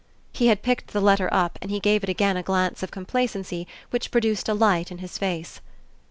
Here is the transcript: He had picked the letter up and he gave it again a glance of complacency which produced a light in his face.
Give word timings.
He 0.33 0.47
had 0.47 0.63
picked 0.63 0.93
the 0.93 0.99
letter 0.99 1.29
up 1.31 1.59
and 1.61 1.69
he 1.69 1.79
gave 1.79 2.01
it 2.03 2.09
again 2.09 2.35
a 2.35 2.41
glance 2.41 2.81
of 2.81 2.89
complacency 2.89 3.67
which 3.91 4.09
produced 4.09 4.49
a 4.49 4.55
light 4.55 4.89
in 4.89 4.97
his 4.97 5.19
face. 5.19 5.61